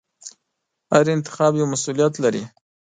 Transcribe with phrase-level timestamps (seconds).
[0.93, 2.43] هر انتخاب یو مسؤلیت لري.